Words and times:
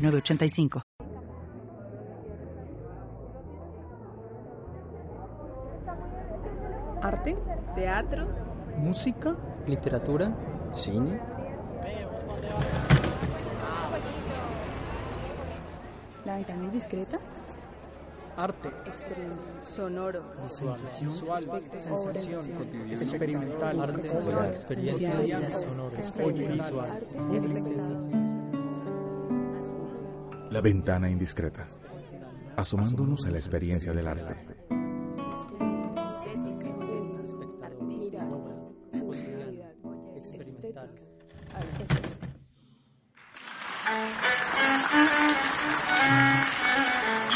985. 0.00 0.82
Arte, 7.02 7.36
teatro, 7.74 8.28
música, 8.76 9.36
literatura, 9.66 10.32
cine. 10.72 11.20
La 16.24 16.36
ventana 16.36 16.64
indiscreta. 16.64 17.18
Arte, 18.36 18.68
experiencia, 18.86 19.52
sonoro, 19.62 20.22
sensación, 20.48 21.10
sensación, 21.10 22.90
experimental, 22.90 23.80
arte, 23.80 24.08
experiencia, 24.48 25.12
sonoro, 25.58 25.90
visual, 26.52 27.00
La 30.50 30.60
ventana 30.60 31.08
indiscreta, 31.08 31.68
asomándonos 32.56 33.24
a 33.24 33.30
la 33.30 33.38
experiencia 33.38 33.92
del 33.92 34.08
arte. 34.08 34.34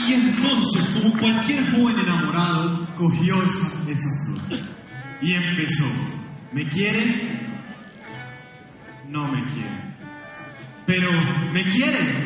Y 0.06 0.12
entonces, 0.12 0.91
como 1.00 1.19
cualquier 1.19 1.70
joven 1.70 1.98
enamorado, 2.00 2.94
cogió 2.96 3.36
esa, 3.42 3.91
esa 3.91 4.08
flor 4.27 4.61
y 5.22 5.34
empezó. 5.34 5.84
¿Me 6.52 6.69
quiere? 6.69 7.41
No 9.08 9.28
me 9.28 9.44
quiere. 9.52 9.96
Pero, 10.86 11.11
¿me 11.52 11.64
quiere? 11.64 12.23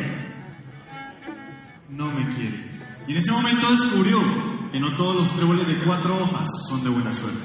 No 1.99 2.09
me 2.11 2.33
quiere. 2.33 2.55
Y 3.07 3.11
en 3.11 3.17
ese 3.17 3.29
momento 3.29 3.69
descubrió 3.69 4.19
que 4.71 4.79
no 4.79 4.95
todos 4.95 5.17
los 5.17 5.35
tréboles 5.35 5.67
de 5.67 5.83
cuatro 5.83 6.17
hojas 6.17 6.47
son 6.69 6.81
de 6.81 6.89
buena 6.89 7.11
suerte. 7.11 7.41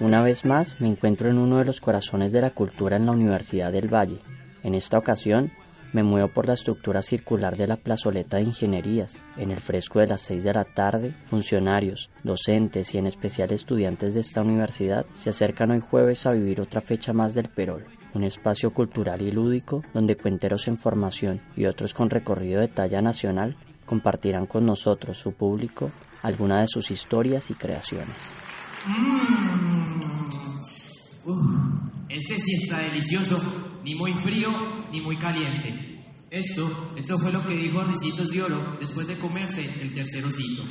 Una 0.00 0.20
vez 0.22 0.44
más 0.44 0.78
me 0.82 0.88
encuentro 0.88 1.30
en 1.30 1.38
uno 1.38 1.56
de 1.56 1.64
los 1.64 1.80
corazones 1.80 2.30
de 2.30 2.42
la 2.42 2.50
cultura 2.50 2.96
en 2.96 3.06
la 3.06 3.12
Universidad 3.12 3.72
del 3.72 3.88
Valle. 3.88 4.18
En 4.62 4.74
esta 4.74 4.98
ocasión 4.98 5.50
me 5.94 6.02
muevo 6.02 6.28
por 6.28 6.46
la 6.46 6.52
estructura 6.52 7.00
circular 7.00 7.56
de 7.56 7.68
la 7.68 7.76
plazoleta 7.76 8.36
de 8.36 8.42
ingenierías. 8.42 9.18
En 9.38 9.50
el 9.50 9.60
fresco 9.60 10.00
de 10.00 10.08
las 10.08 10.20
6 10.20 10.44
de 10.44 10.52
la 10.52 10.64
tarde, 10.64 11.14
funcionarios, 11.24 12.10
docentes 12.22 12.94
y 12.94 12.98
en 12.98 13.06
especial 13.06 13.50
estudiantes 13.50 14.12
de 14.12 14.20
esta 14.20 14.42
universidad 14.42 15.06
se 15.14 15.30
acercan 15.30 15.70
hoy 15.70 15.80
jueves 15.80 16.26
a 16.26 16.32
vivir 16.32 16.60
otra 16.60 16.82
fecha 16.82 17.14
más 17.14 17.32
del 17.32 17.48
Perol, 17.48 17.86
un 18.14 18.24
espacio 18.24 18.72
cultural 18.72 19.22
y 19.22 19.30
lúdico 19.30 19.82
donde 19.94 20.16
cuenteros 20.16 20.68
en 20.68 20.78
formación 20.78 21.40
y 21.56 21.66
otros 21.66 21.94
con 21.94 22.10
recorrido 22.10 22.60
de 22.60 22.68
talla 22.68 23.00
nacional 23.00 23.56
compartirán 23.86 24.46
con 24.46 24.66
nosotros, 24.66 25.18
su 25.18 25.32
público, 25.32 25.90
alguna 26.22 26.60
de 26.60 26.68
sus 26.68 26.90
historias 26.90 27.50
y 27.50 27.54
creaciones. 27.54 28.14
este 32.08 32.40
sí 32.40 32.54
está 32.62 32.78
delicioso, 32.78 33.38
ni 33.84 33.94
muy 33.94 34.12
frío 34.22 34.50
ni 34.92 35.00
muy 35.00 35.18
caliente. 35.18 35.90
Esto, 36.30 36.92
esto 36.96 37.18
fue 37.18 37.32
lo 37.32 37.44
que 37.44 37.54
dijo 37.54 37.82
Ricitos 37.82 38.28
de 38.28 38.42
Oro 38.42 38.76
después 38.78 39.08
de 39.08 39.18
comerse 39.18 39.62
el 39.62 39.92
tercer 39.92 40.24
osito. 40.24 40.62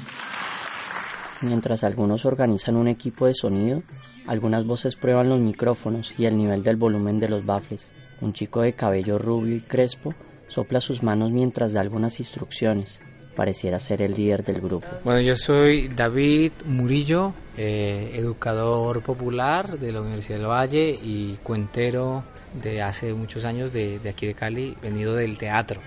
Mientras 1.41 1.83
algunos 1.83 2.25
organizan 2.25 2.77
un 2.77 2.87
equipo 2.87 3.25
de 3.25 3.33
sonido, 3.33 3.83
algunas 4.29 4.63
voces 4.63 4.95
prueban 4.95 5.27
los 5.27 5.39
micrófonos 5.39 6.13
y 6.19 6.25
el 6.25 6.37
nivel 6.37 6.61
del 6.61 6.75
volumen 6.75 7.19
de 7.19 7.29
los 7.29 7.47
baffles. 7.47 7.89
Un 8.21 8.31
chico 8.31 8.61
de 8.61 8.73
cabello 8.73 9.17
rubio 9.17 9.55
y 9.55 9.61
crespo 9.61 10.13
sopla 10.47 10.79
sus 10.81 11.01
manos 11.01 11.31
mientras 11.31 11.73
da 11.73 11.81
algunas 11.81 12.19
instrucciones. 12.19 13.01
Pareciera 13.35 13.79
ser 13.79 14.03
el 14.03 14.13
líder 14.13 14.43
del 14.43 14.61
grupo. 14.61 14.85
Bueno, 15.03 15.19
yo 15.21 15.35
soy 15.35 15.87
David 15.87 16.51
Murillo, 16.65 17.33
eh, 17.57 18.11
educador 18.13 19.01
popular 19.01 19.79
de 19.79 19.91
la 19.91 20.01
Universidad 20.01 20.37
del 20.37 20.47
Valle 20.47 20.95
y 21.01 21.37
cuentero 21.41 22.23
de 22.61 22.83
hace 22.83 23.15
muchos 23.15 23.45
años 23.45 23.73
de, 23.73 23.97
de 23.97 24.09
aquí 24.09 24.27
de 24.27 24.35
Cali, 24.35 24.77
venido 24.79 25.15
del 25.15 25.39
teatro. 25.39 25.81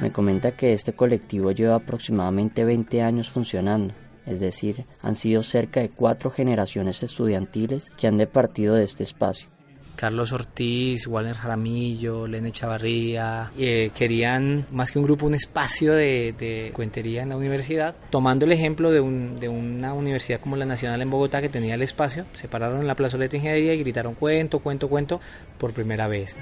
Me 0.00 0.10
comenta 0.10 0.50
que 0.50 0.72
este 0.72 0.94
colectivo 0.94 1.52
lleva 1.52 1.76
aproximadamente 1.76 2.64
20 2.64 3.02
años 3.02 3.30
funcionando, 3.30 3.94
es 4.26 4.40
decir, 4.40 4.84
han 5.02 5.16
sido 5.16 5.42
cerca 5.42 5.80
de 5.80 5.90
cuatro 5.90 6.30
generaciones 6.30 7.02
estudiantiles 7.02 7.90
que 7.96 8.06
han 8.06 8.18
departido 8.18 8.74
de 8.74 8.84
este 8.84 9.02
espacio. 9.02 9.52
Carlos 9.96 10.32
Ortiz, 10.32 11.06
Walter 11.06 11.36
Jaramillo, 11.36 12.26
Lene 12.26 12.50
Chavarría, 12.50 13.52
eh, 13.56 13.90
querían 13.94 14.66
más 14.72 14.90
que 14.90 14.98
un 14.98 15.04
grupo, 15.04 15.26
un 15.26 15.34
espacio 15.34 15.92
de, 15.92 16.72
cuentería 16.74 17.22
en 17.22 17.28
la 17.28 17.36
universidad, 17.36 17.94
tomando 18.10 18.44
el 18.44 18.52
ejemplo 18.52 18.90
de 18.90 19.00
una 19.00 19.92
universidad 19.92 20.40
como 20.40 20.56
la 20.56 20.64
Nacional 20.64 21.02
en 21.02 21.10
Bogotá 21.10 21.40
que 21.40 21.48
tenía 21.48 21.74
el 21.74 21.82
espacio, 21.82 22.24
se 22.32 22.48
pararon 22.48 22.80
en 22.80 22.86
la 22.86 22.96
plazoleta 22.96 23.32
de 23.32 23.38
ingeniería 23.38 23.74
y 23.74 23.78
gritaron 23.78 24.14
cuento, 24.14 24.58
cuento, 24.58 24.88
cuento 24.88 25.20
por 25.58 25.72
primera 25.72 26.08
vez. 26.08 26.34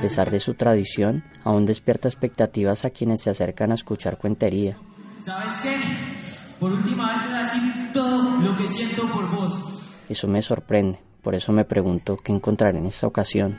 A 0.00 0.02
pesar 0.02 0.30
de 0.30 0.40
su 0.40 0.54
tradición, 0.54 1.22
aún 1.44 1.66
despierta 1.66 2.08
expectativas 2.08 2.86
a 2.86 2.90
quienes 2.90 3.20
se 3.20 3.28
acercan 3.28 3.70
a 3.70 3.74
escuchar 3.74 4.16
cuentería. 4.16 4.78
¿Sabes 5.22 5.58
qué? 5.60 5.76
Por 6.58 6.72
última 6.72 7.06
vez 7.06 7.20
te 7.20 7.28
voy 7.28 7.36
a 7.36 7.44
decir 7.44 7.92
todo 7.92 8.40
lo 8.40 8.56
que 8.56 8.70
siento 8.70 9.02
por 9.12 9.30
vos. 9.30 9.52
Eso 10.08 10.26
me 10.26 10.40
sorprende, 10.40 10.98
por 11.22 11.34
eso 11.34 11.52
me 11.52 11.66
pregunto 11.66 12.16
qué 12.16 12.32
encontraré 12.32 12.78
en 12.78 12.86
esta 12.86 13.06
ocasión. 13.06 13.58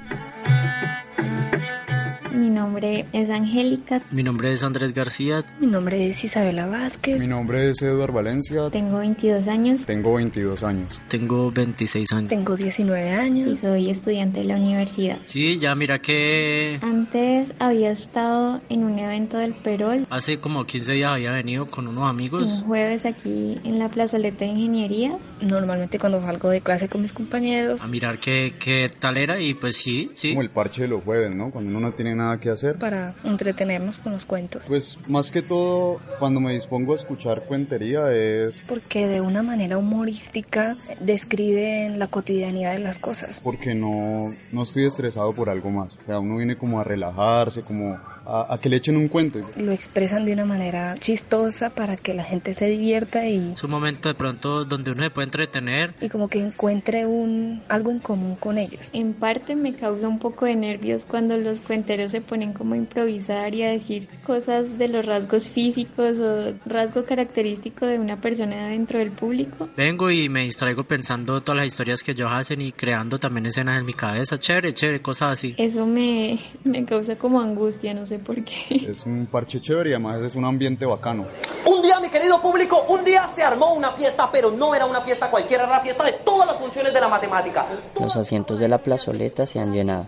Mi 2.71 2.75
nombre 2.75 3.05
es 3.11 3.29
Angélica. 3.29 4.01
Mi 4.11 4.23
nombre 4.23 4.53
es 4.53 4.63
Andrés 4.63 4.93
García. 4.93 5.43
Mi 5.59 5.67
nombre 5.67 6.07
es 6.07 6.23
Isabela 6.23 6.67
Vázquez. 6.67 7.19
Mi 7.19 7.27
nombre 7.27 7.69
es 7.69 7.81
Eduardo 7.81 8.13
Valencia. 8.13 8.69
Tengo 8.69 8.99
22 8.99 9.49
años. 9.49 9.85
Tengo 9.85 10.13
22 10.13 10.63
años. 10.63 11.01
Tengo 11.09 11.51
26 11.51 12.13
años. 12.13 12.29
Tengo 12.29 12.55
19 12.55 13.11
años. 13.11 13.49
Y 13.49 13.57
soy 13.57 13.89
estudiante 13.89 14.39
de 14.39 14.45
la 14.45 14.55
universidad. 14.55 15.19
Sí, 15.23 15.59
ya 15.59 15.75
mira 15.75 15.99
que... 15.99 16.79
Antes 16.81 17.51
había 17.59 17.91
estado 17.91 18.61
en 18.69 18.85
un 18.85 18.97
evento 18.97 19.37
del 19.37 19.51
Perol. 19.53 20.07
Hace 20.09 20.37
como 20.37 20.65
15 20.65 20.93
días 20.93 21.11
había 21.11 21.33
venido 21.33 21.65
con 21.65 21.89
unos 21.89 22.09
amigos. 22.09 22.43
Un 22.43 22.67
jueves 22.67 23.05
aquí 23.05 23.59
en 23.65 23.79
la 23.79 23.89
plazoleta 23.89 24.45
de 24.45 24.51
ingeniería. 24.51 25.17
Normalmente 25.41 25.99
cuando 25.99 26.21
salgo 26.21 26.47
de 26.47 26.61
clase 26.61 26.87
con 26.87 27.01
mis 27.01 27.11
compañeros. 27.11 27.83
A 27.83 27.87
mirar 27.87 28.17
qué, 28.17 28.53
qué 28.57 28.89
tal 28.97 29.17
era 29.17 29.41
y 29.41 29.55
pues 29.55 29.75
sí, 29.75 30.09
sí. 30.15 30.29
Como 30.29 30.41
el 30.41 30.49
parche 30.49 30.83
de 30.83 30.87
los 30.87 31.03
jueves, 31.03 31.35
¿no? 31.35 31.51
Cuando 31.51 31.69
uno 31.69 31.81
no 31.81 31.93
tiene 31.93 32.15
nada 32.15 32.39
que 32.39 32.49
hacer. 32.49 32.60
Para 32.79 33.13
entretenernos 33.23 33.97
con 33.97 34.13
los 34.13 34.25
cuentos. 34.25 34.63
Pues 34.67 34.97
más 35.07 35.31
que 35.31 35.41
todo, 35.41 35.99
cuando 36.19 36.39
me 36.39 36.53
dispongo 36.53 36.93
a 36.93 36.95
escuchar 36.95 37.43
cuentería 37.43 38.11
es... 38.13 38.63
Porque 38.67 39.07
de 39.07 39.21
una 39.21 39.43
manera 39.43 39.77
humorística 39.77 40.77
describen 40.99 41.99
la 41.99 42.07
cotidianidad 42.07 42.73
de 42.73 42.79
las 42.79 42.99
cosas. 42.99 43.41
Porque 43.43 43.73
no, 43.73 44.35
no 44.51 44.63
estoy 44.63 44.85
estresado 44.85 45.33
por 45.33 45.49
algo 45.49 45.69
más. 45.69 45.97
O 46.03 46.05
sea, 46.05 46.19
uno 46.19 46.37
viene 46.37 46.57
como 46.57 46.79
a 46.79 46.83
relajarse, 46.83 47.61
como 47.61 47.99
a, 48.25 48.53
a, 48.53 48.57
que 48.59 48.69
le 48.69 48.77
echen 48.77 48.97
un 48.97 49.07
cuento. 49.07 49.39
Lo 49.57 49.71
expresan 49.71 50.25
de 50.25 50.33
una 50.33 50.45
manera 50.45 50.95
chistosa 50.99 51.69
para 51.69 51.97
que 51.97 52.13
la 52.13 52.23
gente 52.23 52.53
se 52.53 52.67
divierta 52.67 53.27
y... 53.27 53.53
Es 53.53 53.63
un 53.63 53.71
momento 53.71 54.09
de 54.09 54.15
pronto 54.15 54.65
donde 54.65 54.91
uno 54.91 55.03
se 55.03 55.09
puede 55.09 55.25
entretener. 55.25 55.93
Y 56.01 56.09
como 56.09 56.27
que 56.27 56.39
encuentre 56.39 57.05
un, 57.05 57.61
algo 57.69 57.91
en 57.91 57.99
común 57.99 58.35
con 58.35 58.57
ellos. 58.57 58.91
En 58.93 59.13
parte 59.13 59.55
me 59.55 59.73
causa 59.73 60.07
un 60.07 60.19
poco 60.19 60.45
de 60.45 60.55
nervios 60.55 61.05
cuando 61.05 61.37
los 61.37 61.59
cuenteros 61.59 62.11
se 62.11 62.21
ponen 62.21 62.53
como 62.53 62.73
a 62.73 62.77
improvisar 62.77 63.53
y 63.55 63.63
a 63.63 63.69
decir 63.69 64.07
cosas 64.25 64.77
de 64.77 64.87
los 64.87 65.05
rasgos 65.05 65.47
físicos 65.49 66.17
o 66.19 66.53
rasgo 66.65 67.05
característico 67.05 67.85
de 67.85 67.99
una 67.99 68.19
persona 68.19 68.69
dentro 68.69 68.99
del 68.99 69.11
público. 69.11 69.69
Vengo 69.75 70.11
y 70.11 70.29
me 70.29 70.43
distraigo 70.43 70.83
pensando 70.83 71.41
todas 71.41 71.57
las 71.57 71.67
historias 71.67 72.03
que 72.03 72.11
ellos 72.11 72.29
hacen 72.31 72.61
y 72.61 72.71
creando 72.71 73.19
también 73.19 73.45
escenas 73.45 73.79
en 73.79 73.85
mi 73.85 73.93
cabeza. 73.93 74.39
Chévere, 74.39 74.73
chévere, 74.73 75.01
cosas 75.01 75.33
así. 75.33 75.55
Eso 75.57 75.85
me, 75.85 76.39
me 76.63 76.85
causa 76.85 77.15
como 77.15 77.41
angustia, 77.41 77.93
no 77.93 78.05
sé 78.11 78.19
por 78.19 78.43
qué. 78.43 78.85
Es 78.89 79.05
un 79.05 79.25
parche 79.25 79.61
chévere 79.61 79.91
y 79.91 79.93
además 79.93 80.21
es 80.21 80.35
un 80.35 80.43
ambiente 80.43 80.85
bacano. 80.85 81.25
Un 81.65 81.81
día, 81.81 81.97
mi 82.01 82.09
querido 82.09 82.41
público, 82.41 82.83
un 82.89 83.05
día 83.05 83.25
se 83.27 83.41
armó 83.41 83.73
una 83.73 83.91
fiesta, 83.91 84.29
pero 84.29 84.51
no 84.51 84.75
era 84.75 84.85
una 84.85 84.99
fiesta 84.99 85.31
cualquiera, 85.31 85.63
era 85.63 85.71
la 85.77 85.79
fiesta 85.79 86.03
de 86.03 86.13
todas 86.13 86.45
las 86.45 86.57
funciones 86.57 86.93
de 86.93 86.99
la 86.99 87.07
matemática. 87.07 87.65
Los 87.97 88.15
asientos 88.17 88.59
de 88.59 88.67
la 88.67 88.79
plazoleta 88.79 89.45
se 89.45 89.59
han 89.59 89.71
llenado. 89.71 90.07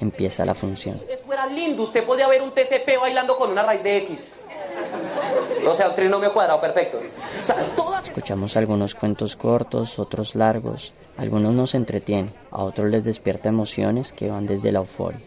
Empieza 0.00 0.44
la 0.44 0.54
función. 0.54 1.00
Eso 1.08 1.32
era 1.32 1.46
lindo, 1.46 1.84
usted 1.84 2.04
podía 2.04 2.26
ver 2.26 2.42
un 2.42 2.50
TCP 2.50 2.98
bailando 3.00 3.36
con 3.36 3.50
una 3.52 3.62
raíz 3.62 3.84
de 3.84 3.98
X. 3.98 4.30
O 5.64 5.74
sea, 5.74 5.90
un 5.90 5.94
trinomio 5.94 6.32
cuadrado, 6.32 6.60
perfecto. 6.60 6.98
O 6.98 7.44
sea, 7.44 7.54
todas... 7.76 8.02
Escuchamos 8.08 8.56
algunos 8.56 8.96
cuentos 8.96 9.36
cortos, 9.36 10.00
otros 10.00 10.34
largos. 10.34 10.92
Algunos 11.16 11.52
nos 11.52 11.74
entretienen, 11.76 12.32
a 12.50 12.64
otros 12.64 12.90
les 12.90 13.04
despierta 13.04 13.48
emociones 13.48 14.12
que 14.12 14.28
van 14.28 14.46
desde 14.46 14.72
la 14.72 14.80
euforia. 14.80 15.20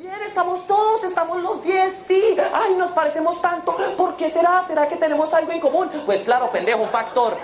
Bien, 0.00 0.14
estamos 0.26 0.66
todos, 1.02 1.10
estamos 1.10 1.42
los 1.42 1.62
10, 1.64 2.04
sí. 2.06 2.22
Ay, 2.52 2.74
nos 2.76 2.90
parecemos 2.90 3.40
tanto. 3.40 3.74
¿Por 3.96 4.16
qué 4.16 4.28
será? 4.28 4.64
¿Será 4.66 4.88
que 4.88 4.96
tenemos 4.96 5.32
algo 5.34 5.52
en 5.52 5.60
común? 5.60 5.88
Pues 6.06 6.22
claro, 6.22 6.50
pendejo, 6.50 6.82
un 6.82 6.88
factor. 6.88 7.36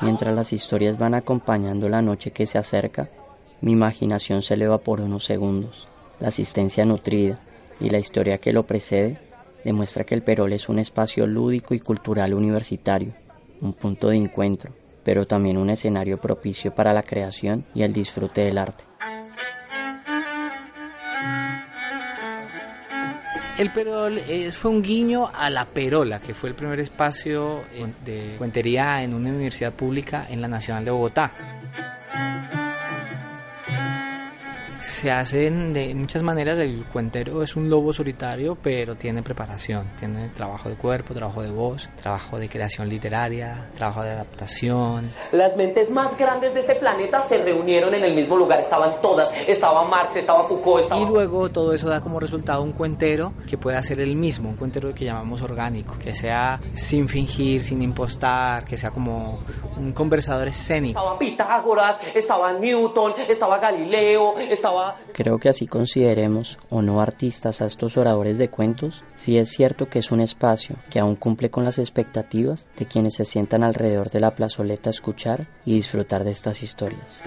Mientras 0.00 0.34
las 0.34 0.52
historias 0.52 0.98
van 0.98 1.14
acompañando 1.14 1.88
la 1.88 2.02
noche 2.02 2.30
que 2.30 2.46
se 2.46 2.58
acerca, 2.58 3.08
mi 3.60 3.72
imaginación 3.72 4.42
se 4.42 4.54
eleva 4.54 4.78
por 4.78 5.00
unos 5.00 5.24
segundos. 5.24 5.88
La 6.20 6.28
asistencia 6.28 6.84
nutrida 6.84 7.38
y 7.80 7.90
la 7.90 7.98
historia 7.98 8.38
que 8.38 8.52
lo 8.52 8.64
precede 8.64 9.18
demuestra 9.64 10.04
que 10.04 10.14
el 10.14 10.22
Perol 10.22 10.52
es 10.52 10.68
un 10.68 10.78
espacio 10.78 11.26
lúdico 11.26 11.74
y 11.74 11.80
cultural 11.80 12.34
universitario, 12.34 13.12
un 13.60 13.72
punto 13.72 14.08
de 14.08 14.16
encuentro, 14.16 14.72
pero 15.02 15.26
también 15.26 15.56
un 15.56 15.70
escenario 15.70 16.18
propicio 16.18 16.74
para 16.74 16.92
la 16.92 17.02
creación 17.02 17.64
y 17.74 17.82
el 17.82 17.92
disfrute 17.92 18.42
del 18.42 18.58
arte. 18.58 18.84
El 23.58 23.70
Perol 23.70 24.18
eh, 24.18 24.52
fue 24.52 24.70
un 24.70 24.82
guiño 24.82 25.30
a 25.32 25.48
la 25.48 25.64
Perola, 25.64 26.20
que 26.20 26.34
fue 26.34 26.50
el 26.50 26.54
primer 26.54 26.78
espacio 26.78 27.64
de 28.04 28.34
cuentería 28.36 29.02
en 29.02 29.14
una 29.14 29.30
universidad 29.30 29.72
pública 29.72 30.26
en 30.28 30.42
la 30.42 30.48
Nacional 30.48 30.84
de 30.84 30.90
Bogotá. 30.90 31.32
Se 34.96 35.10
hacen 35.10 35.74
de 35.74 35.94
muchas 35.94 36.22
maneras. 36.22 36.58
El 36.58 36.84
cuentero 36.90 37.42
es 37.42 37.54
un 37.54 37.68
lobo 37.68 37.92
solitario, 37.92 38.56
pero 38.62 38.94
tiene 38.96 39.22
preparación, 39.22 39.90
tiene 39.98 40.30
trabajo 40.30 40.70
de 40.70 40.76
cuerpo, 40.76 41.12
trabajo 41.12 41.42
de 41.42 41.50
voz, 41.50 41.88
trabajo 42.00 42.38
de 42.38 42.48
creación 42.48 42.88
literaria, 42.88 43.68
trabajo 43.74 44.02
de 44.02 44.12
adaptación. 44.12 45.10
Las 45.32 45.54
mentes 45.54 45.90
más 45.90 46.16
grandes 46.16 46.54
de 46.54 46.60
este 46.60 46.76
planeta 46.76 47.20
se 47.20 47.44
reunieron 47.44 47.92
en 47.94 48.04
el 48.04 48.14
mismo 48.14 48.38
lugar, 48.38 48.58
estaban 48.60 48.92
todas, 49.02 49.30
estaba 49.46 49.84
Marx, 49.84 50.16
estaba 50.16 50.44
Foucault, 50.48 50.84
estaba... 50.84 51.02
Y 51.02 51.04
luego 51.04 51.50
todo 51.50 51.74
eso 51.74 51.90
da 51.90 52.00
como 52.00 52.18
resultado 52.18 52.62
un 52.62 52.72
cuentero 52.72 53.34
que 53.46 53.58
pueda 53.58 53.82
ser 53.82 54.00
el 54.00 54.16
mismo, 54.16 54.48
un 54.48 54.56
cuentero 54.56 54.94
que 54.94 55.04
llamamos 55.04 55.42
orgánico, 55.42 55.98
que 55.98 56.14
sea 56.14 56.58
sin 56.72 57.06
fingir, 57.06 57.62
sin 57.62 57.82
impostar, 57.82 58.64
que 58.64 58.78
sea 58.78 58.90
como 58.90 59.40
un 59.76 59.92
conversador 59.92 60.48
escénico. 60.48 60.98
Estaba 60.98 61.18
Pitágoras, 61.18 61.98
estaba 62.14 62.52
Newton, 62.54 63.14
estaba 63.28 63.58
Galileo, 63.58 64.34
estaba 64.38 64.95
Creo 65.12 65.38
que 65.38 65.48
así 65.48 65.66
consideremos 65.66 66.58
o 66.70 66.82
no 66.82 67.00
artistas 67.00 67.60
a 67.60 67.66
estos 67.66 67.96
oradores 67.96 68.38
de 68.38 68.48
cuentos, 68.48 69.04
sí 69.14 69.38
es 69.38 69.50
cierto 69.50 69.88
que 69.88 69.98
es 69.98 70.10
un 70.10 70.20
espacio 70.20 70.76
que 70.90 71.00
aún 71.00 71.16
cumple 71.16 71.50
con 71.50 71.64
las 71.64 71.78
expectativas 71.78 72.66
de 72.78 72.86
quienes 72.86 73.14
se 73.14 73.24
sientan 73.24 73.62
alrededor 73.62 74.10
de 74.10 74.20
la 74.20 74.34
plazoleta 74.34 74.90
a 74.90 74.92
escuchar 74.92 75.46
y 75.64 75.74
disfrutar 75.74 76.24
de 76.24 76.32
estas 76.32 76.62
historias. 76.62 77.22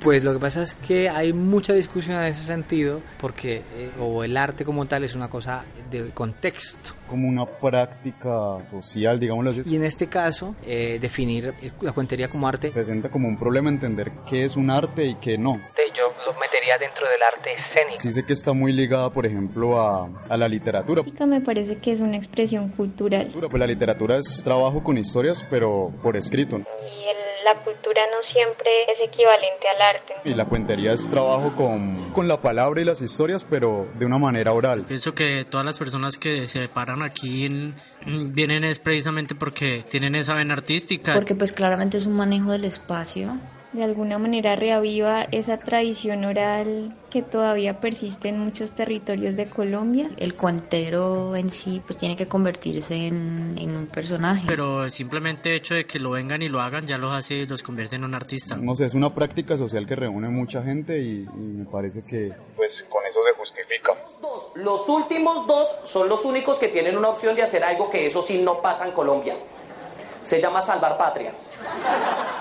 Pues 0.00 0.24
lo 0.24 0.32
que 0.32 0.38
pasa 0.38 0.62
es 0.62 0.74
que 0.74 1.08
hay 1.08 1.32
mucha 1.32 1.72
discusión 1.72 2.18
en 2.18 2.24
ese 2.24 2.42
sentido, 2.42 3.00
porque 3.20 3.62
eh, 3.76 3.90
o 4.00 4.22
el 4.24 4.36
arte 4.36 4.64
como 4.64 4.86
tal 4.86 5.04
es 5.04 5.14
una 5.14 5.28
cosa 5.28 5.64
de 5.90 6.10
contexto. 6.10 6.94
Como 7.08 7.28
una 7.28 7.46
práctica 7.46 8.64
social, 8.64 9.18
digámoslo 9.18 9.50
así. 9.50 9.62
Y 9.66 9.76
en 9.76 9.84
este 9.84 10.06
caso, 10.06 10.54
eh, 10.64 10.98
definir 11.00 11.54
la 11.80 11.92
cuentería 11.92 12.28
como 12.28 12.46
arte. 12.46 12.70
Presenta 12.70 13.08
como 13.08 13.28
un 13.28 13.38
problema 13.38 13.70
entender 13.70 14.12
qué 14.28 14.44
es 14.44 14.56
un 14.56 14.70
arte 14.70 15.04
y 15.04 15.14
qué 15.16 15.38
no. 15.38 15.60
Yo 15.96 16.14
lo 16.26 16.38
metería 16.38 16.78
dentro 16.78 17.08
del 17.08 17.20
arte 17.22 17.50
escénico. 17.54 17.98
Sí 17.98 18.12
sé 18.12 18.24
que 18.24 18.32
está 18.32 18.52
muy 18.52 18.72
ligada, 18.72 19.10
por 19.10 19.26
ejemplo, 19.26 19.80
a, 19.80 20.08
a 20.28 20.36
la 20.36 20.46
literatura. 20.46 21.02
Me 21.26 21.40
parece 21.40 21.78
que 21.78 21.90
es 21.90 22.00
una 22.00 22.16
expresión 22.16 22.68
cultural. 22.68 23.32
Pues 23.32 23.52
la 23.58 23.66
literatura 23.66 24.18
es 24.18 24.40
trabajo 24.44 24.84
con 24.84 24.96
historias, 24.96 25.44
pero 25.50 25.92
por 26.00 26.16
escrito. 26.16 26.60
La 27.48 27.60
cultura 27.60 28.02
no 28.10 28.32
siempre 28.32 28.70
es 28.92 29.00
equivalente 29.00 29.68
al 29.74 29.82
arte. 29.82 30.14
Y 30.24 30.34
la 30.34 30.44
cuentería 30.44 30.92
es 30.92 31.08
trabajo 31.08 31.52
con, 31.56 32.10
con 32.12 32.28
la 32.28 32.40
palabra 32.40 32.80
y 32.80 32.84
las 32.84 33.00
historias, 33.00 33.44
pero 33.48 33.88
de 33.94 34.06
una 34.06 34.18
manera 34.18 34.52
oral. 34.52 34.84
Pienso 34.84 35.14
que 35.14 35.44
todas 35.44 35.64
las 35.64 35.78
personas 35.78 36.18
que 36.18 36.46
se 36.46 36.68
paran 36.68 37.02
aquí 37.02 37.46
en, 37.46 37.74
vienen 38.34 38.64
es 38.64 38.78
precisamente 38.78 39.34
porque 39.34 39.84
tienen 39.88 40.14
esa 40.14 40.34
vena 40.34 40.54
artística. 40.54 41.14
Porque 41.14 41.34
pues 41.34 41.52
claramente 41.52 41.96
es 41.96 42.06
un 42.06 42.16
manejo 42.16 42.52
del 42.52 42.64
espacio 42.64 43.38
de 43.72 43.84
alguna 43.84 44.18
manera 44.18 44.56
reaviva 44.56 45.24
esa 45.30 45.58
tradición 45.58 46.24
oral 46.24 46.96
que 47.10 47.22
todavía 47.22 47.80
persiste 47.80 48.28
en 48.28 48.38
muchos 48.38 48.70
territorios 48.72 49.36
de 49.36 49.46
Colombia. 49.46 50.08
El 50.16 50.34
cuentero 50.34 51.36
en 51.36 51.50
sí 51.50 51.82
pues 51.84 51.98
tiene 51.98 52.16
que 52.16 52.26
convertirse 52.26 52.94
en, 53.08 53.76
un 53.76 53.86
personaje. 53.86 54.44
Pero 54.46 54.88
simplemente 54.88 55.54
hecho 55.54 55.74
de 55.74 55.86
que 55.86 55.98
lo 55.98 56.10
vengan 56.10 56.40
y 56.42 56.48
lo 56.48 56.60
hagan 56.60 56.86
ya 56.86 56.96
los 56.96 57.12
hace, 57.12 57.46
los 57.46 57.62
convierte 57.62 57.96
en 57.96 58.04
un 58.04 58.14
artista. 58.14 58.56
No 58.56 58.74
sé, 58.74 58.86
es 58.86 58.94
una 58.94 59.14
práctica 59.14 59.56
social 59.56 59.86
que 59.86 59.96
reúne 59.96 60.28
mucha 60.28 60.62
gente 60.62 60.98
y, 60.98 61.20
y 61.20 61.38
me 61.38 61.64
parece 61.66 62.02
que 62.02 62.32
pues 62.56 62.70
con 62.88 63.04
eso 63.04 63.20
se 63.24 63.36
justifica. 63.36 63.92
Los 64.56 64.88
últimos 64.88 65.46
dos 65.46 65.76
son 65.84 66.08
los 66.08 66.24
únicos 66.24 66.58
que 66.58 66.68
tienen 66.68 66.96
una 66.96 67.08
opción 67.08 67.36
de 67.36 67.42
hacer 67.42 67.62
algo 67.62 67.90
que 67.90 68.06
eso 68.06 68.22
sí 68.22 68.38
no 68.38 68.62
pasa 68.62 68.86
en 68.86 68.92
Colombia. 68.92 69.36
Se 70.22 70.40
llama 70.40 70.62
salvar 70.62 70.96
patria. 70.98 71.32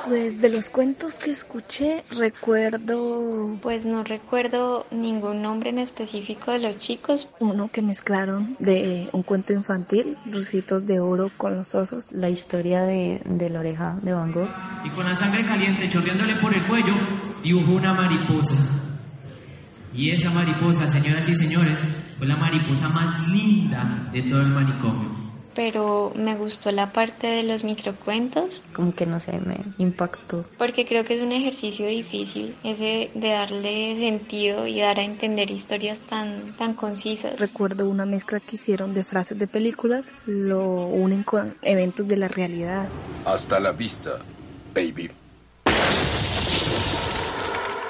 Pues 0.08 0.42
de 0.42 0.50
los 0.50 0.70
cuentos 0.70 1.20
que 1.20 1.32
escuché 1.32 2.02
recuerdo... 2.18 3.58
Pues 3.62 3.86
no 3.86 4.06
recuerdo 4.06 4.86
ningún 4.90 5.42
nombre 5.42 5.70
en 5.70 5.80
específico 5.80 6.52
de 6.52 6.60
los 6.60 6.78
chicos. 6.78 7.30
Uno 7.40 7.70
que 7.70 7.82
mezclaron 7.82 8.56
de 8.60 9.10
un 9.12 9.24
cuento 9.24 9.52
infantil, 9.52 10.18
Lucitos 10.26 10.88
de 10.88 11.02
Oro 11.02 11.30
con 11.36 11.58
los 11.58 11.76
osos, 11.76 12.10
la 12.14 12.30
historia 12.30 12.84
de, 12.84 13.22
de 13.26 13.50
la 13.50 13.60
oreja 13.60 14.00
de 14.02 14.14
Van 14.14 14.32
Gogh. 14.32 14.50
Y 14.86 14.92
con 14.92 15.06
la 15.06 15.14
sangre 15.14 15.46
caliente 15.46 15.90
chorreándole 15.90 16.40
por 16.40 16.56
el 16.56 16.66
cuello, 16.68 16.94
dibujó 17.44 17.74
una 17.74 17.94
mariposa. 17.94 18.56
Y 19.94 20.12
esa 20.12 20.32
mariposa, 20.32 20.88
señoras 20.88 21.28
y 21.28 21.36
señores, 21.36 21.84
fue 22.18 22.28
la 22.28 22.38
mariposa 22.38 22.88
más 22.88 23.28
linda 23.28 24.10
de 24.14 24.22
todo 24.24 24.40
el 24.40 24.50
manicomio 24.50 25.17
pero 25.58 26.14
me 26.16 26.36
gustó 26.36 26.72
la 26.72 26.94
parte 26.94 27.26
de 27.26 27.42
los 27.42 27.64
microcuentos. 27.64 28.62
Como 28.74 28.94
que 28.94 29.08
no 29.08 29.20
sé, 29.20 29.40
me 29.40 29.58
impactó. 29.80 30.46
Porque 30.56 30.86
creo 30.86 31.04
que 31.04 31.16
es 31.16 31.22
un 31.22 31.32
ejercicio 31.32 31.88
difícil, 31.88 32.56
ese 32.64 33.10
de 33.16 33.30
darle 33.30 33.98
sentido 33.98 34.68
y 34.68 34.80
dar 34.80 35.00
a 35.00 35.04
entender 35.04 35.50
historias 35.50 36.02
tan, 36.02 36.56
tan 36.58 36.76
concisas. 36.76 37.40
Recuerdo 37.40 37.90
una 37.90 38.06
mezcla 38.06 38.40
que 38.40 38.56
hicieron 38.56 38.94
de 38.94 39.04
frases 39.04 39.40
de 39.40 39.48
películas, 39.48 40.12
lo 40.28 40.62
unen 40.62 41.24
con 41.24 41.56
eventos 41.64 42.08
de 42.08 42.18
la 42.18 42.28
realidad. 42.28 42.88
Hasta 43.26 43.60
la 43.60 43.72
vista, 43.72 44.20
baby. 44.76 45.10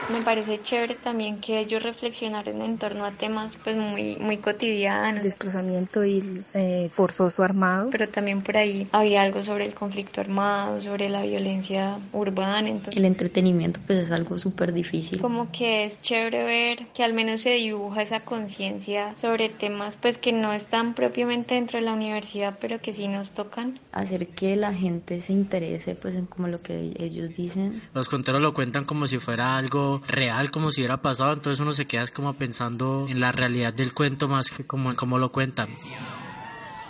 Me 0.10 0.22
parece 0.22 0.62
chévere 0.62 0.96
también 0.96 1.40
que 1.40 1.60
ellos 1.60 1.84
reflexionaron 1.84 2.62
en 2.62 2.78
torno 2.78 3.04
a 3.06 3.12
temas 3.12 3.58
pues 3.62 3.76
muy, 3.76 4.16
muy 4.16 4.38
cotidianos. 4.38 5.24
Desplazamiento 5.24 6.06
y 6.06 6.44
eh, 6.54 6.90
forzoso 6.94 7.44
armado. 7.44 7.90
Pero 7.92 8.08
también 8.08 8.42
por 8.42 8.56
ahí 8.56 8.88
había 8.94 9.22
algo 9.22 9.44
sobre 9.44 9.66
el 9.66 9.74
conflicto 9.74 10.22
armado, 10.22 10.80
sobre 10.80 11.10
la 11.10 11.24
violencia 11.24 12.00
urbana. 12.14 12.70
Entonces, 12.70 12.96
el 12.96 13.06
entretenimiento 13.06 13.82
pues 13.86 14.00
es 14.00 14.12
algo 14.12 14.38
súper 14.38 14.72
difícil. 14.72 15.20
Como 15.20 15.52
que 15.52 15.84
es 15.84 16.02
chévere 16.02 16.46
ver 16.46 16.88
que 16.94 17.04
al 17.04 17.14
menos 17.14 17.42
se 17.42 17.52
dibuja 17.52 18.02
esa 18.02 18.22
conciencia 18.22 19.14
sobre 19.18 19.50
temas 19.50 19.98
pues 19.98 20.18
que 20.18 20.32
no 20.32 20.54
están 20.54 20.94
propiamente 20.94 21.56
dentro 21.56 21.80
de 21.80 21.86
la 21.86 21.92
universidad, 21.92 22.58
pero 22.62 22.80
que 22.80 22.94
sí 22.94 23.10
nos 23.10 23.32
tocan. 23.32 23.78
Hacer 23.92 24.30
que 24.30 24.56
la 24.56 24.74
gente 24.74 25.20
se 25.20 25.34
interese 25.34 25.96
pues 25.96 26.16
en 26.16 26.28
como 26.28 26.48
lo 26.48 26.62
que 26.62 26.94
ellos 26.98 27.36
dicen. 27.36 27.82
Los 27.94 28.08
conteros 28.08 28.42
lo 28.42 28.54
cuentan 28.54 28.86
como 28.86 29.06
si 29.08 29.20
fuera 29.20 29.58
algo 29.58 29.97
real, 30.08 30.52
como 30.52 30.72
si 30.72 30.82
hubiera 30.82 31.02
pasado, 31.02 31.34
entonces 31.34 31.60
uno 31.60 31.72
se 31.72 31.86
queda 31.86 32.06
como 32.08 32.34
pensando 32.34 33.08
en 33.10 33.20
la 33.20 33.32
realidad 33.32 33.74
del 33.74 33.94
cuento 33.94 34.28
más 34.28 34.52
que 34.52 34.66
como 34.66 34.92
en 34.92 35.22
lo 35.22 35.32
cuentan. 35.32 35.70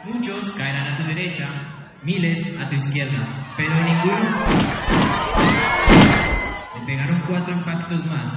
Muchos 0.06 0.52
caerán 0.52 0.94
a 0.94 0.98
tu 0.98 1.04
derecha, 1.04 1.48
miles 2.04 2.46
a 2.60 2.68
tu 2.70 2.76
izquierda, 2.76 3.54
pero 3.58 3.76
ninguno. 3.84 4.30
Le 6.76 6.86
pegaron 6.86 7.22
cuatro 7.28 7.54
impactos 7.54 8.06
más. 8.06 8.34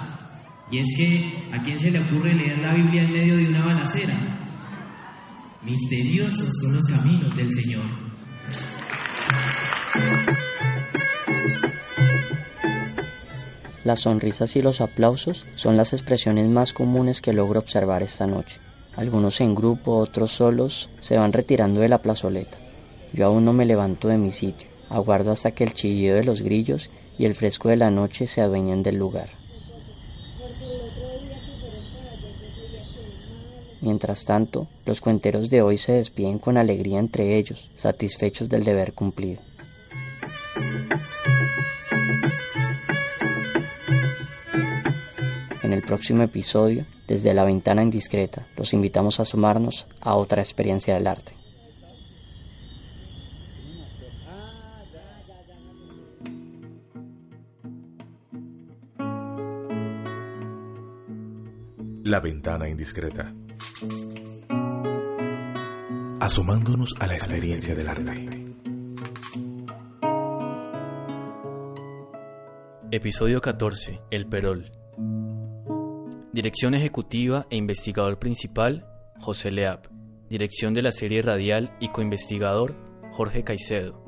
Y 0.70 0.78
es 0.78 0.96
que, 0.96 1.50
¿a 1.52 1.62
quién 1.62 1.76
se 1.76 1.90
le 1.90 2.00
ocurre 2.00 2.34
leer 2.34 2.58
la 2.58 2.74
Biblia 2.74 3.02
en 3.02 3.12
medio 3.12 3.36
de 3.36 3.48
una 3.48 3.64
balacera? 3.64 4.14
Misteriosos 5.62 6.50
son 6.60 6.76
los 6.76 6.86
caminos 6.86 7.36
del 7.36 7.52
Señor. 7.52 8.09
Las 13.82 14.00
sonrisas 14.00 14.56
y 14.56 14.62
los 14.62 14.82
aplausos 14.82 15.46
son 15.56 15.78
las 15.78 15.94
expresiones 15.94 16.46
más 16.48 16.74
comunes 16.74 17.22
que 17.22 17.32
logro 17.32 17.60
observar 17.60 18.02
esta 18.02 18.26
noche. 18.26 18.56
Algunos 18.94 19.40
en 19.40 19.54
grupo, 19.54 19.96
otros 19.96 20.32
solos, 20.32 20.90
se 21.00 21.16
van 21.16 21.32
retirando 21.32 21.80
de 21.80 21.88
la 21.88 21.98
plazoleta. 21.98 22.58
Yo 23.14 23.26
aún 23.26 23.46
no 23.46 23.54
me 23.54 23.64
levanto 23.64 24.08
de 24.08 24.18
mi 24.18 24.32
sitio, 24.32 24.68
aguardo 24.90 25.30
hasta 25.30 25.52
que 25.52 25.64
el 25.64 25.72
chillido 25.72 26.16
de 26.16 26.24
los 26.24 26.42
grillos 26.42 26.90
y 27.18 27.24
el 27.24 27.34
fresco 27.34 27.70
de 27.70 27.76
la 27.76 27.90
noche 27.90 28.26
se 28.26 28.42
adueñen 28.42 28.82
del 28.82 28.96
lugar. 28.96 29.28
Mientras 33.80 34.26
tanto, 34.26 34.66
los 34.84 35.00
cuenteros 35.00 35.48
de 35.48 35.62
hoy 35.62 35.78
se 35.78 35.92
despiden 35.92 36.38
con 36.38 36.58
alegría 36.58 36.98
entre 36.98 37.36
ellos, 37.38 37.70
satisfechos 37.78 38.50
del 38.50 38.64
deber 38.64 38.92
cumplido. 38.92 39.40
Próximo 45.90 46.22
episodio, 46.22 46.86
desde 47.08 47.34
la 47.34 47.42
ventana 47.42 47.82
indiscreta, 47.82 48.46
los 48.56 48.72
invitamos 48.72 49.18
a 49.18 49.24
sumarnos 49.24 49.88
a 50.00 50.14
otra 50.14 50.40
experiencia 50.40 50.94
del 50.94 51.08
arte. 51.08 51.32
La 62.04 62.20
ventana 62.20 62.68
indiscreta. 62.68 63.34
Asomándonos 66.20 66.94
a 67.00 67.08
la 67.08 67.16
experiencia 67.16 67.74
del 67.74 67.88
arte. 67.88 68.28
Episodio 72.92 73.40
14. 73.40 74.02
El 74.12 74.26
Perol. 74.26 74.79
Dirección 76.32 76.74
ejecutiva 76.74 77.48
e 77.50 77.56
investigador 77.56 78.20
principal, 78.20 78.86
José 79.18 79.50
Leap. 79.50 79.88
Dirección 80.28 80.74
de 80.74 80.82
la 80.82 80.92
serie 80.92 81.22
radial 81.22 81.76
y 81.80 81.88
coinvestigador, 81.88 82.76
Jorge 83.10 83.42
Caicedo. 83.42 84.04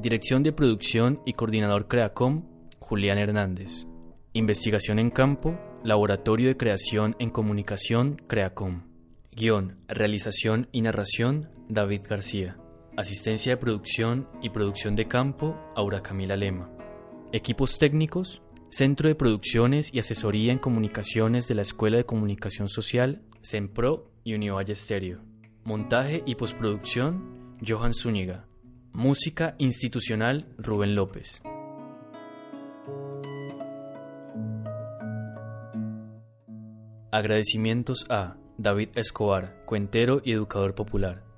Dirección 0.00 0.42
de 0.42 0.52
producción 0.52 1.22
y 1.24 1.34
coordinador 1.34 1.86
Creacom, 1.86 2.48
Julián 2.80 3.18
Hernández. 3.18 3.86
Investigación 4.32 4.98
en 4.98 5.10
campo, 5.10 5.56
Laboratorio 5.84 6.48
de 6.48 6.56
Creación 6.56 7.14
en 7.20 7.30
Comunicación, 7.30 8.20
Creacom. 8.26 8.82
Guión, 9.30 9.78
realización 9.86 10.68
y 10.72 10.82
narración, 10.82 11.48
David 11.68 12.02
García. 12.08 12.56
Asistencia 12.96 13.52
de 13.52 13.58
producción 13.58 14.28
y 14.42 14.50
producción 14.50 14.96
de 14.96 15.06
campo, 15.06 15.56
Aura 15.76 16.02
Camila 16.02 16.34
Lema. 16.34 16.72
Equipos 17.30 17.78
técnicos, 17.78 18.42
Centro 18.72 19.10
de 19.10 19.14
Producciones 19.14 19.90
y 19.92 19.98
Asesoría 19.98 20.50
en 20.50 20.58
Comunicaciones 20.58 21.46
de 21.46 21.54
la 21.54 21.60
Escuela 21.60 21.98
de 21.98 22.06
Comunicación 22.06 22.70
Social, 22.70 23.20
CENPRO 23.42 24.10
y 24.24 24.32
Univalle 24.32 24.74
Stereo. 24.74 25.20
Montaje 25.62 26.22
y 26.24 26.36
postproducción, 26.36 27.58
Johan 27.60 27.92
Zúñiga. 27.92 28.46
Música 28.94 29.56
institucional, 29.58 30.48
Rubén 30.56 30.94
López. 30.94 31.42
Agradecimientos 37.10 38.06
a 38.08 38.38
David 38.56 38.88
Escobar, 38.94 39.66
cuentero 39.66 40.22
y 40.24 40.32
educador 40.32 40.74
popular. 40.74 41.31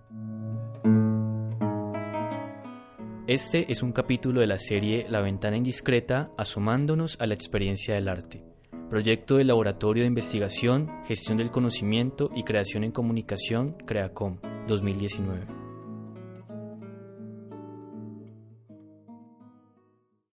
Este 3.26 3.72
es 3.72 3.82
un 3.82 3.92
capítulo 3.92 4.42
de 4.42 4.46
la 4.46 4.58
serie 4.58 5.06
La 5.08 5.22
ventana 5.22 5.56
indiscreta, 5.56 6.30
asomándonos 6.36 7.18
a 7.22 7.26
la 7.26 7.32
experiencia 7.32 7.94
del 7.94 8.08
arte, 8.08 8.44
proyecto 8.90 9.36
del 9.36 9.46
Laboratorio 9.46 10.02
de 10.02 10.08
Investigación, 10.08 10.90
Gestión 11.06 11.38
del 11.38 11.50
Conocimiento 11.50 12.30
y 12.34 12.42
Creación 12.42 12.84
en 12.84 12.92
Comunicación, 12.92 13.78
CREACOM, 13.86 14.40
2019. 14.68 15.63